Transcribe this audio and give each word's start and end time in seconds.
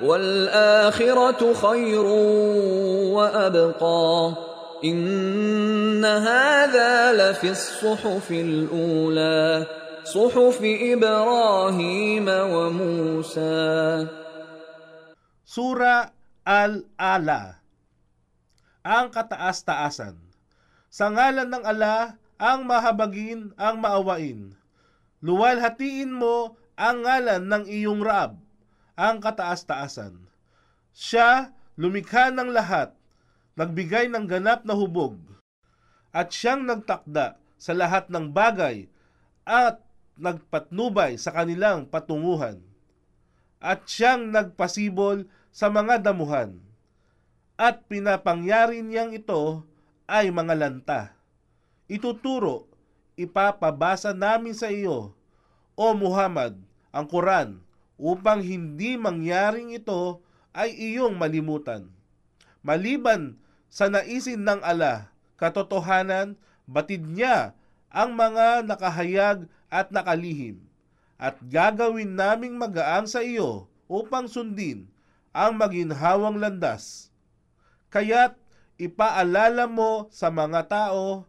والآخرة 0.00 1.40
خير 1.52 2.06
وأبقى 3.16 4.32
إن 4.84 6.04
هذا 6.04 7.12
لفي 7.12 7.50
الصحف 7.50 8.30
الأولى 8.30 9.66
صحف 10.04 10.58
إبراهيم 10.64 12.26
وموسى 12.28 13.60
Sura 15.50 16.14
Al-Ala 16.46 17.58
Ang 18.86 19.10
kataas-taasan 19.10 20.14
Sa 20.90 21.10
ngalan 21.10 21.50
ng 21.50 21.64
ala, 21.66 22.18
ang 22.40 22.64
mahabagin, 22.66 23.52
ang 23.54 23.78
maawain. 23.78 24.54
Luwalhatiin 25.20 26.10
mo 26.10 26.56
ang 26.74 27.04
ngalan 27.04 27.44
ng 27.46 27.64
iyong 27.68 28.00
Raab, 28.00 28.40
ang 28.95 29.19
kataas-taasan. 29.19 30.15
Siya, 30.95 31.51
lumikha 31.75 32.31
ng 32.31 32.51
lahat, 32.55 32.95
nagbigay 33.59 34.07
ng 34.07 34.25
ganap 34.27 34.63
na 34.63 34.75
hubog, 34.75 35.19
at 36.15 36.31
siyang 36.31 36.63
nagtakda 36.63 37.35
sa 37.59 37.71
lahat 37.75 38.07
ng 38.07 38.31
bagay 38.31 38.87
at 39.43 39.83
nagpatnubay 40.15 41.19
sa 41.19 41.35
kanilang 41.35 41.83
patunguhan. 41.91 42.63
At 43.59 43.83
siyang 43.83 44.31
nagpasibol 44.31 45.27
sa 45.51 45.67
mga 45.67 45.99
damuhan. 45.99 46.59
At 47.59 47.87
pinapangyari 47.87 48.83
niyang 48.83 49.15
ito 49.15 49.63
ay 50.07 50.31
mga 50.31 50.55
lanta. 50.55 51.01
Ituturo, 51.91 52.67
ipapabasa 53.19 54.11
namin 54.15 54.55
sa 54.55 54.71
iyo, 54.71 55.15
O 55.75 55.91
Muhammad, 55.91 56.55
ang 56.95 57.07
Quran, 57.07 57.64
upang 57.95 58.43
hindi 58.43 58.99
mangyaring 58.99 59.75
ito 59.75 60.23
ay 60.55 60.71
iyong 60.71 61.15
malimutan. 61.15 61.91
Maliban 62.63 63.39
sa 63.67 63.91
naisin 63.91 64.43
ng 64.47 64.63
ala, 64.63 65.11
katotohanan, 65.35 66.39
batid 66.63 67.03
niya 67.03 67.51
ang 67.91 68.15
mga 68.15 68.63
nakahayag 68.63 69.47
at 69.67 69.91
nakalihim. 69.91 70.63
At 71.15 71.39
gagawin 71.47 72.15
naming 72.15 72.59
magaang 72.59 73.07
sa 73.07 73.23
iyo 73.23 73.71
upang 73.87 74.27
sundin 74.27 74.87
ang 75.31 75.55
maginhawang 75.55 76.39
landas. 76.39 77.11
Kaya't 77.91 78.35
ipaalala 78.75 79.67
mo 79.67 80.11
sa 80.11 80.27
mga 80.27 80.67
tao 80.67 81.23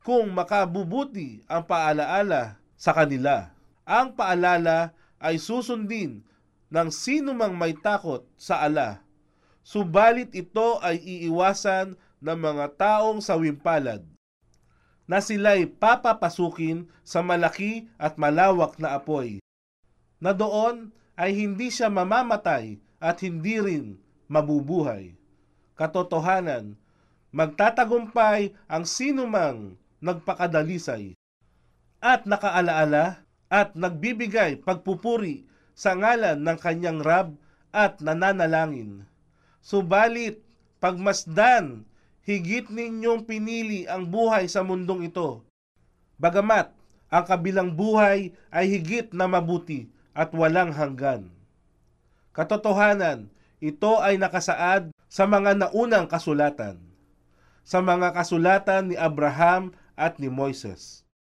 kung 0.00 0.32
makabubuti 0.32 1.44
ang 1.48 1.64
paalaala 1.64 2.56
sa 2.76 2.92
kanila. 2.96 3.52
Ang 3.84 4.16
paalala 4.16 4.92
ay 5.22 5.40
susundin 5.40 6.24
ng 6.68 6.88
sino 6.90 7.32
mang 7.32 7.54
may 7.54 7.72
takot 7.72 8.26
sa 8.36 8.62
ala. 8.64 9.00
Subalit 9.66 10.30
ito 10.34 10.78
ay 10.82 11.02
iiwasan 11.02 11.98
ng 12.22 12.38
mga 12.38 12.66
taong 12.78 13.18
sawimpalad 13.18 14.02
na 15.06 15.22
sila'y 15.22 15.70
papapasukin 15.70 16.90
sa 17.06 17.22
malaki 17.22 17.86
at 17.94 18.18
malawak 18.18 18.74
na 18.82 18.98
apoy, 18.98 19.38
na 20.18 20.34
doon 20.34 20.90
ay 21.14 21.32
hindi 21.32 21.70
siya 21.70 21.86
mamamatay 21.86 22.82
at 22.98 23.22
hindi 23.22 23.62
rin 23.62 23.84
mabubuhay. 24.26 25.14
Katotohanan, 25.78 26.74
magtatagumpay 27.30 28.50
ang 28.66 28.82
sinumang 28.82 29.78
nagpakadalisay 30.02 31.14
at 32.02 32.26
nakaalaala 32.26 33.25
at 33.46 33.78
nagbibigay 33.78 34.58
pagpupuri 34.58 35.46
sa 35.76 35.94
ngalan 35.94 36.40
ng 36.42 36.58
kanyang 36.58 37.00
Rab 37.04 37.36
at 37.70 38.00
nananalangin. 38.02 39.06
Subalit, 39.62 40.42
pagmasdan, 40.82 41.86
higit 42.26 42.66
ninyong 42.72 43.28
pinili 43.28 43.86
ang 43.86 44.08
buhay 44.08 44.50
sa 44.50 44.66
mundong 44.66 45.06
ito. 45.06 45.44
Bagamat, 46.16 46.72
ang 47.06 47.24
kabilang 47.28 47.70
buhay 47.76 48.34
ay 48.50 48.64
higit 48.66 49.14
na 49.14 49.30
mabuti 49.30 49.86
at 50.16 50.34
walang 50.34 50.74
hanggan. 50.74 51.30
Katotohanan, 52.34 53.30
ito 53.62 54.00
ay 54.02 54.18
nakasaad 54.18 54.90
sa 55.06 55.24
mga 55.24 55.54
naunang 55.54 56.10
kasulatan, 56.10 56.82
sa 57.62 57.78
mga 57.78 58.10
kasulatan 58.10 58.90
ni 58.90 58.96
Abraham 58.98 59.70
at 59.94 60.18
ni 60.18 60.28
Moises 60.28 61.05